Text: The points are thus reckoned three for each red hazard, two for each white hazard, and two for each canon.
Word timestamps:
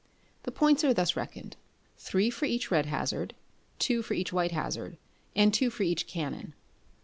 The 0.41 0.51
points 0.51 0.83
are 0.83 0.95
thus 0.95 1.15
reckoned 1.15 1.57
three 1.95 2.31
for 2.31 2.45
each 2.45 2.71
red 2.71 2.87
hazard, 2.87 3.35
two 3.77 4.01
for 4.01 4.15
each 4.15 4.33
white 4.33 4.49
hazard, 4.51 4.97
and 5.35 5.53
two 5.53 5.69
for 5.69 5.83
each 5.83 6.07
canon. 6.07 6.55